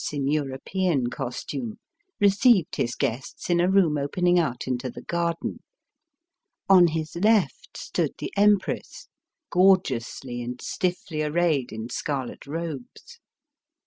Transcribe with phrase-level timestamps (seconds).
[0.11, 1.77] in European costume,
[2.19, 5.59] received his guests in a room opening out into the garden.
[6.67, 9.09] On hi^ left stood the Empress,
[9.51, 13.19] gorgeously and stiflBy arrayed in scarlet robes.